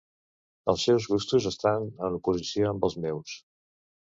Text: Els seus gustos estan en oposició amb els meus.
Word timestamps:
Els 0.71 0.85
seus 0.87 1.05
gustos 1.11 1.47
estan 1.51 1.85
en 2.09 2.17
oposició 2.21 2.73
amb 2.73 2.89
els 2.89 2.99
meus. 3.05 3.37